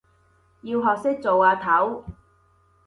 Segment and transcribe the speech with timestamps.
[0.63, 2.03] 要學識做阿頭